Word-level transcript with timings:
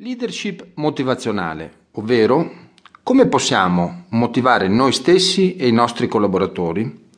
Leadership 0.00 0.72
motivazionale, 0.74 1.72
ovvero 1.92 2.52
come 3.02 3.28
possiamo 3.28 4.04
motivare 4.10 4.68
noi 4.68 4.92
stessi 4.92 5.56
e 5.56 5.68
i 5.68 5.72
nostri 5.72 6.06
collaboratori 6.06 7.08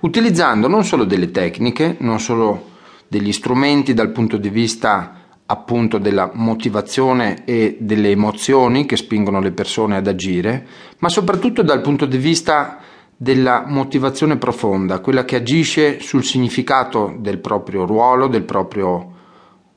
utilizzando 0.00 0.66
non 0.66 0.82
solo 0.82 1.04
delle 1.04 1.30
tecniche, 1.30 1.94
non 2.00 2.18
solo 2.18 2.70
degli 3.06 3.30
strumenti 3.30 3.94
dal 3.94 4.10
punto 4.10 4.36
di 4.36 4.48
vista 4.48 5.26
appunto 5.46 5.98
della 5.98 6.32
motivazione 6.34 7.44
e 7.44 7.76
delle 7.78 8.10
emozioni 8.10 8.84
che 8.84 8.96
spingono 8.96 9.38
le 9.38 9.52
persone 9.52 9.94
ad 9.94 10.08
agire, 10.08 10.66
ma 10.98 11.08
soprattutto 11.08 11.62
dal 11.62 11.82
punto 11.82 12.04
di 12.04 12.18
vista 12.18 12.80
della 13.16 13.62
motivazione 13.64 14.38
profonda, 14.38 14.98
quella 14.98 15.24
che 15.24 15.36
agisce 15.36 16.00
sul 16.00 16.24
significato 16.24 17.14
del 17.16 17.38
proprio 17.38 17.86
ruolo, 17.86 18.26
del 18.26 18.42
proprio 18.42 19.13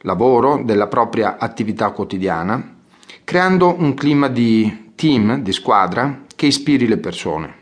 lavoro, 0.02 0.62
della 0.64 0.88
propria 0.88 1.38
attività 1.38 1.90
quotidiana, 1.92 2.76
creando 3.24 3.76
un 3.78 3.94
clima 3.94 4.28
di 4.28 4.92
team, 4.96 5.42
di 5.42 5.52
squadra, 5.52 6.24
che 6.36 6.46
ispiri 6.46 6.88
le 6.88 6.98
persone. 6.98 7.56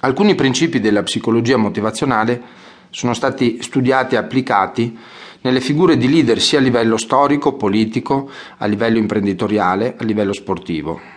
Alcuni 0.00 0.34
principi 0.34 0.80
della 0.80 1.02
psicologia 1.02 1.56
motivazionale 1.56 2.42
sono 2.90 3.14
stati 3.14 3.62
studiati 3.62 4.14
e 4.14 4.18
applicati 4.18 4.98
nelle 5.40 5.60
figure 5.60 5.96
di 5.96 6.08
leader 6.08 6.40
sia 6.40 6.58
a 6.58 6.62
livello 6.62 6.96
storico, 6.96 7.54
politico, 7.54 8.30
a 8.58 8.66
livello 8.66 8.98
imprenditoriale, 8.98 9.96
a 9.98 10.04
livello 10.04 10.32
sportivo. 10.32 11.13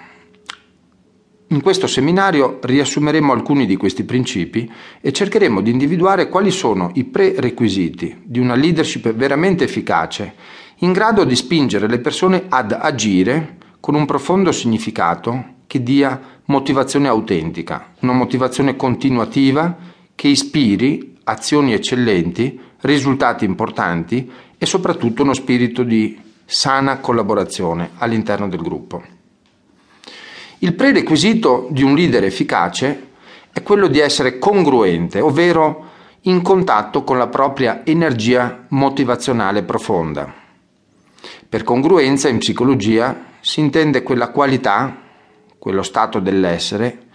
In 1.58 1.64
questo 1.64 1.88
seminario 1.88 2.60
riassumeremo 2.62 3.34
alcuni 3.34 3.66
di 3.66 3.78
questi 3.78 4.04
principi 4.04 4.72
e 5.02 5.12
cercheremo 5.12 5.60
di 5.60 5.72
individuare 5.72 6.30
quali 6.30 6.52
sono 6.52 6.92
i 6.94 7.04
prerequisiti 7.04 8.16
di 8.26 8.38
una 8.38 8.54
leadership 8.54 9.12
veramente 9.16 9.64
efficace, 9.64 10.36
in 10.82 10.92
grado 10.92 11.24
di 11.24 11.36
spingere 11.36 11.88
le 11.88 11.98
persone 11.98 12.44
ad 12.48 12.78
agire 12.80 13.58
con 13.80 13.96
un 13.96 14.06
profondo 14.06 14.52
significato 14.52 15.56
che 15.66 15.82
dia 15.82 16.22
motivazione 16.46 17.08
autentica, 17.08 17.94
una 18.02 18.14
motivazione 18.14 18.76
continuativa 18.76 19.76
che 20.14 20.28
ispiri 20.28 21.18
azioni 21.24 21.74
eccellenti, 21.74 22.60
risultati 22.82 23.46
importanti 23.46 24.30
e 24.60 24.66
soprattutto 24.68 25.24
uno 25.24 25.34
spirito 25.34 25.82
di 25.82 26.20
sana 26.46 27.00
collaborazione 27.00 27.94
all'interno 27.96 28.48
del 28.48 28.62
gruppo. 28.62 29.17
Il 30.60 30.74
prerequisito 30.74 31.68
di 31.70 31.84
un 31.84 31.94
leader 31.94 32.24
efficace 32.24 33.10
è 33.54 33.62
quello 33.62 33.88
di 33.88 34.00
essere 34.00 34.40
congruente, 34.40 35.20
ovvero 35.20 35.86
in 36.22 36.42
contatto 36.42 37.04
con 37.04 37.20
la 37.20 37.28
propria 37.28 37.86
energia 37.86 38.66
motivazionale 38.70 39.62
profonda. 39.62 40.34
Per 41.48 41.64
congruenza 41.64 42.28
in 42.28 42.40
psicologia 42.40 43.26
si 43.40 43.60
intende 43.60 44.02
quella 44.02 44.32
qualità, 44.32 44.98
quello 45.60 45.84
stato 45.84 46.20
dell'essere, 46.20 47.06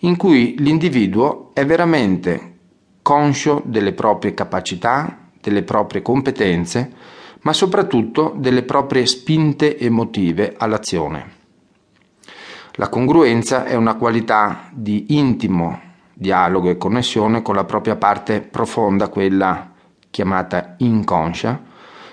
in 0.00 0.16
cui 0.16 0.56
l'individuo 0.58 1.50
è 1.54 1.64
veramente 1.64 2.56
conscio 3.00 3.62
delle 3.64 3.92
proprie 3.92 4.34
capacità, 4.34 5.28
delle 5.40 5.62
proprie 5.62 6.02
competenze, 6.02 6.92
ma 7.42 7.52
soprattutto 7.52 8.34
delle 8.36 8.64
proprie 8.64 9.06
spinte 9.06 9.78
emotive 9.78 10.54
all'azione. 10.58 11.37
La 12.80 12.88
congruenza 12.88 13.64
è 13.64 13.74
una 13.74 13.96
qualità 13.96 14.68
di 14.70 15.16
intimo 15.16 15.80
dialogo 16.14 16.70
e 16.70 16.76
connessione 16.76 17.42
con 17.42 17.56
la 17.56 17.64
propria 17.64 17.96
parte 17.96 18.40
profonda, 18.40 19.08
quella 19.08 19.72
chiamata 20.10 20.76
inconscia, 20.78 21.60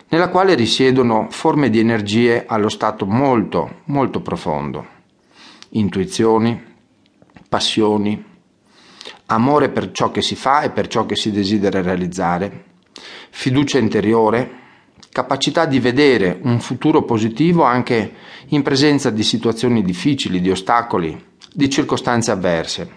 nella 0.07 0.29
quale 0.29 0.55
risiedono 0.55 1.27
forme 1.29 1.69
di 1.69 1.77
energie 1.77 2.45
allo 2.47 2.69
stato 2.69 3.05
molto, 3.05 3.81
molto 3.85 4.21
profondo. 4.21 4.87
Intuizioni, 5.69 6.59
passioni, 7.47 8.25
amore 9.27 9.69
per 9.69 9.91
ciò 9.91 10.09
che 10.09 10.23
si 10.23 10.35
fa 10.35 10.61
e 10.61 10.71
per 10.71 10.87
ciò 10.87 11.05
che 11.05 11.15
si 11.15 11.29
desidera 11.29 11.83
realizzare, 11.83 12.63
fiducia 13.29 13.77
interiore, 13.77 14.63
capacità 15.15 15.65
di 15.65 15.79
vedere 15.79 16.39
un 16.41 16.59
futuro 16.59 17.03
positivo 17.03 17.63
anche 17.63 18.15
in 18.47 18.61
presenza 18.63 19.09
di 19.09 19.23
situazioni 19.23 19.81
difficili, 19.81 20.41
di 20.41 20.51
ostacoli, 20.51 21.17
di 21.53 21.69
circostanze 21.69 22.31
avverse. 22.31 22.89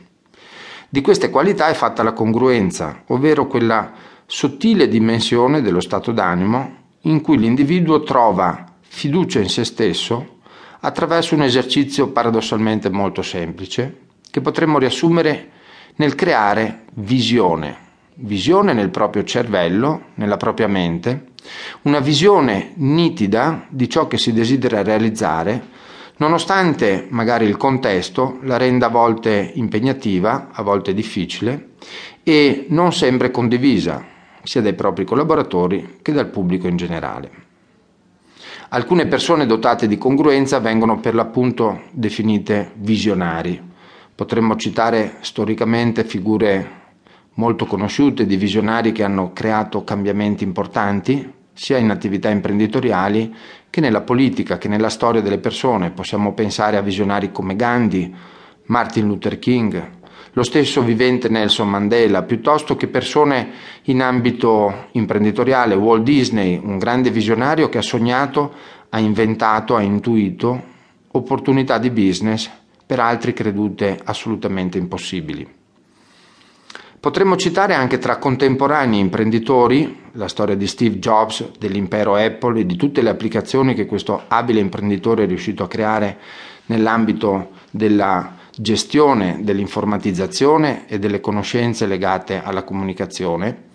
Di 0.88 1.00
queste 1.00 1.30
qualità 1.30 1.68
è 1.68 1.74
fatta 1.74 2.02
la 2.02 2.12
congruenza, 2.12 3.04
ovvero 3.06 3.46
quella 3.46 3.92
sottile 4.26 4.88
dimensione 4.88 5.62
dello 5.62 5.78
stato 5.78 6.10
d'animo 6.10 6.96
in 7.02 7.20
cui 7.20 7.38
l'individuo 7.38 8.02
trova 8.02 8.64
fiducia 8.80 9.38
in 9.38 9.48
se 9.48 9.62
stesso 9.62 10.38
attraverso 10.80 11.36
un 11.36 11.42
esercizio 11.42 12.08
paradossalmente 12.08 12.88
molto 12.90 13.22
semplice 13.22 14.06
che 14.28 14.40
potremmo 14.40 14.80
riassumere 14.80 15.50
nel 15.94 16.16
creare 16.16 16.86
visione, 16.94 17.76
visione 18.14 18.72
nel 18.72 18.90
proprio 18.90 19.22
cervello, 19.22 20.06
nella 20.14 20.36
propria 20.36 20.66
mente, 20.66 21.27
una 21.82 22.00
visione 22.00 22.72
nitida 22.76 23.66
di 23.68 23.88
ciò 23.88 24.06
che 24.06 24.18
si 24.18 24.32
desidera 24.32 24.82
realizzare, 24.82 25.76
nonostante 26.16 27.06
magari 27.10 27.46
il 27.46 27.56
contesto 27.56 28.38
la 28.42 28.56
renda 28.56 28.86
a 28.86 28.90
volte 28.90 29.52
impegnativa, 29.54 30.48
a 30.52 30.62
volte 30.62 30.94
difficile 30.94 31.70
e 32.22 32.66
non 32.68 32.92
sempre 32.92 33.30
condivisa, 33.30 34.04
sia 34.42 34.60
dai 34.60 34.74
propri 34.74 35.04
collaboratori 35.04 35.98
che 36.02 36.12
dal 36.12 36.28
pubblico 36.28 36.66
in 36.66 36.76
generale. 36.76 37.30
Alcune 38.70 39.06
persone 39.06 39.46
dotate 39.46 39.86
di 39.86 39.96
congruenza 39.96 40.58
vengono 40.58 41.00
per 41.00 41.14
l'appunto 41.14 41.84
definite 41.90 42.72
visionari. 42.74 43.58
Potremmo 44.14 44.56
citare 44.56 45.16
storicamente 45.20 46.04
figure 46.04 46.76
molto 47.34 47.64
conosciute 47.64 48.26
di 48.26 48.36
visionari 48.36 48.92
che 48.92 49.04
hanno 49.04 49.32
creato 49.32 49.84
cambiamenti 49.84 50.44
importanti, 50.44 51.32
sia 51.58 51.76
in 51.76 51.90
attività 51.90 52.30
imprenditoriali 52.30 53.34
che 53.68 53.80
nella 53.80 54.02
politica, 54.02 54.58
che 54.58 54.68
nella 54.68 54.88
storia 54.88 55.20
delle 55.20 55.38
persone. 55.38 55.90
Possiamo 55.90 56.32
pensare 56.32 56.76
a 56.76 56.82
visionari 56.82 57.32
come 57.32 57.56
Gandhi, 57.56 58.14
Martin 58.66 59.08
Luther 59.08 59.40
King, 59.40 59.90
lo 60.34 60.42
stesso 60.44 60.82
vivente 60.82 61.28
Nelson 61.28 61.68
Mandela, 61.68 62.22
piuttosto 62.22 62.76
che 62.76 62.86
persone 62.86 63.50
in 63.84 64.02
ambito 64.02 64.86
imprenditoriale, 64.92 65.74
Walt 65.74 66.04
Disney, 66.04 66.60
un 66.62 66.78
grande 66.78 67.10
visionario 67.10 67.68
che 67.68 67.78
ha 67.78 67.82
sognato, 67.82 68.54
ha 68.90 69.00
inventato, 69.00 69.74
ha 69.74 69.82
intuito 69.82 70.62
opportunità 71.10 71.78
di 71.78 71.90
business 71.90 72.48
per 72.86 73.00
altri 73.00 73.32
credute 73.32 73.98
assolutamente 74.04 74.78
impossibili. 74.78 75.57
Potremmo 77.00 77.36
citare 77.36 77.74
anche 77.74 77.98
tra 77.98 78.16
contemporanei 78.16 78.98
imprenditori 78.98 80.06
la 80.14 80.26
storia 80.26 80.56
di 80.56 80.66
Steve 80.66 80.98
Jobs, 80.98 81.52
dell'impero 81.56 82.16
Apple 82.16 82.58
e 82.58 82.66
di 82.66 82.74
tutte 82.74 83.02
le 83.02 83.10
applicazioni 83.10 83.74
che 83.74 83.86
questo 83.86 84.24
abile 84.26 84.58
imprenditore 84.58 85.22
è 85.22 85.26
riuscito 85.28 85.62
a 85.62 85.68
creare 85.68 86.18
nell'ambito 86.66 87.50
della 87.70 88.34
gestione 88.50 89.38
dell'informatizzazione 89.42 90.88
e 90.88 90.98
delle 90.98 91.20
conoscenze 91.20 91.86
legate 91.86 92.42
alla 92.42 92.64
comunicazione. 92.64 93.66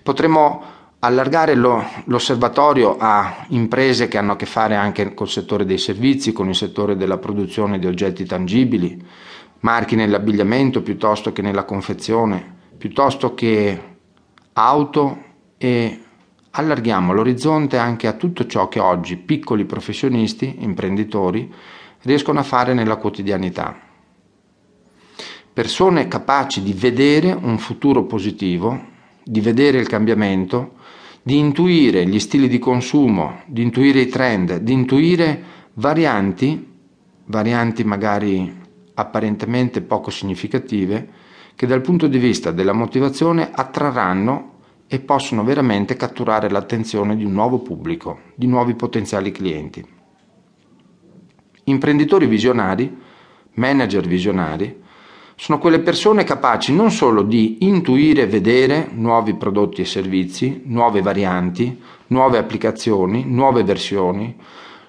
Potremmo 0.00 0.62
allargare 1.00 1.56
lo, 1.56 1.84
l'osservatorio 2.04 2.96
a 2.96 3.44
imprese 3.48 4.06
che 4.06 4.18
hanno 4.18 4.32
a 4.32 4.36
che 4.36 4.46
fare 4.46 4.76
anche 4.76 5.14
col 5.14 5.28
settore 5.28 5.64
dei 5.64 5.78
servizi, 5.78 6.32
con 6.32 6.48
il 6.48 6.54
settore 6.54 6.96
della 6.96 7.18
produzione 7.18 7.80
di 7.80 7.86
oggetti 7.86 8.24
tangibili, 8.24 9.04
marchi 9.60 9.96
nell'abbigliamento 9.96 10.80
piuttosto 10.80 11.32
che 11.32 11.42
nella 11.42 11.64
confezione 11.64 12.54
piuttosto 12.78 13.34
che 13.34 13.96
auto 14.52 15.24
e 15.58 16.00
allarghiamo 16.50 17.12
l'orizzonte 17.12 17.76
anche 17.76 18.06
a 18.06 18.12
tutto 18.12 18.46
ciò 18.46 18.68
che 18.68 18.78
oggi 18.78 19.16
piccoli 19.16 19.64
professionisti, 19.64 20.56
imprenditori, 20.60 21.52
riescono 22.02 22.38
a 22.38 22.44
fare 22.44 22.74
nella 22.74 22.96
quotidianità. 22.96 23.76
Persone 25.52 26.06
capaci 26.06 26.62
di 26.62 26.72
vedere 26.72 27.32
un 27.32 27.58
futuro 27.58 28.04
positivo, 28.04 28.80
di 29.24 29.40
vedere 29.40 29.78
il 29.78 29.88
cambiamento, 29.88 30.76
di 31.20 31.36
intuire 31.36 32.06
gli 32.06 32.20
stili 32.20 32.48
di 32.48 32.60
consumo, 32.60 33.42
di 33.46 33.62
intuire 33.62 34.00
i 34.00 34.06
trend, 34.06 34.58
di 34.58 34.72
intuire 34.72 35.42
varianti, 35.74 36.66
varianti 37.24 37.84
magari 37.84 38.56
apparentemente 38.94 39.80
poco 39.80 40.10
significative, 40.10 41.26
che 41.58 41.66
dal 41.66 41.80
punto 41.80 42.06
di 42.06 42.18
vista 42.18 42.52
della 42.52 42.72
motivazione 42.72 43.50
attrarranno 43.52 44.58
e 44.86 45.00
possono 45.00 45.42
veramente 45.42 45.96
catturare 45.96 46.48
l'attenzione 46.48 47.16
di 47.16 47.24
un 47.24 47.32
nuovo 47.32 47.58
pubblico, 47.58 48.20
di 48.36 48.46
nuovi 48.46 48.76
potenziali 48.76 49.32
clienti. 49.32 49.84
Imprenditori 51.64 52.26
visionari, 52.26 52.96
manager 53.54 54.06
visionari, 54.06 54.82
sono 55.34 55.58
quelle 55.58 55.80
persone 55.80 56.22
capaci 56.22 56.72
non 56.72 56.92
solo 56.92 57.22
di 57.22 57.56
intuire 57.62 58.22
e 58.22 58.26
vedere 58.28 58.88
nuovi 58.92 59.34
prodotti 59.34 59.80
e 59.80 59.84
servizi, 59.84 60.62
nuove 60.66 61.02
varianti, 61.02 61.76
nuove 62.06 62.38
applicazioni, 62.38 63.24
nuove 63.24 63.64
versioni, 63.64 64.36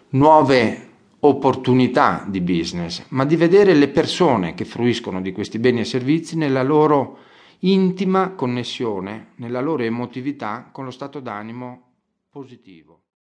nuove 0.10 0.89
opportunità 1.22 2.26
di 2.28 2.42
business, 2.42 3.06
ma 3.10 3.26
di 3.26 3.36
vedere 3.36 3.74
le 3.74 3.90
persone 3.90 4.54
che 4.54 4.66
fruiscono 4.66 5.22
di 5.22 5.32
questi 5.32 5.60
beni 5.60 5.82
e 5.82 5.86
servizi 5.86 6.38
nella 6.38 6.64
loro 6.64 7.20
intima 7.60 8.32
connessione, 8.32 9.34
nella 9.36 9.60
loro 9.60 9.84
emotività 9.84 10.70
con 10.72 10.86
lo 10.86 10.92
stato 10.92 11.20
d'animo 11.20 11.94
positivo. 12.30 12.99